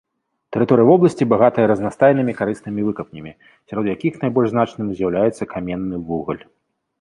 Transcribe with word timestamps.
Тэрыторыя 0.55 0.85
вобласці 0.91 1.27
багатая 1.33 1.65
разнастайнымі 1.71 2.33
карыснымі 2.39 2.81
выкапнямі, 2.87 3.35
сярод 3.73 3.85
якіх 3.95 4.17
найбольш 4.23 4.47
значным 4.55 4.87
з'яўляецца 4.97 5.49
каменны 5.55 5.97
вугаль. 6.11 6.43